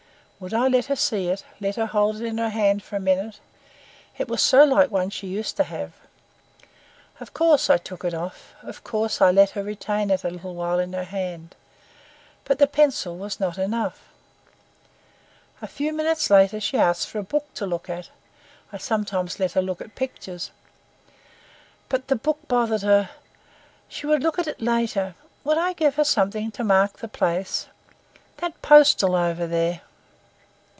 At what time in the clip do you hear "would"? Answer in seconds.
0.43-0.55, 24.07-24.23, 25.43-25.59